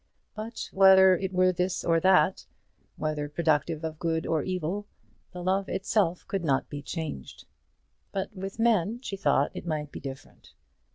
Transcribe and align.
But 0.33 0.67
whether 0.73 1.15
it 1.15 1.31
were 1.31 1.51
this 1.51 1.83
or 1.85 1.99
that, 1.99 2.47
whether 2.95 3.29
productive 3.29 3.83
of 3.83 3.99
good 3.99 4.25
or 4.25 4.41
evil, 4.41 4.87
the 5.31 5.43
love 5.43 5.69
itself 5.69 6.27
could 6.27 6.43
not 6.43 6.67
be 6.71 6.81
changed. 6.81 7.45
But 8.11 8.35
with 8.35 8.57
men 8.57 8.99
she 9.03 9.15
thought 9.15 9.51
it 9.53 9.67
might 9.67 9.91
be 9.91 9.99
different. 9.99 10.53